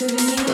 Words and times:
to 0.00 0.14
me. 0.14 0.49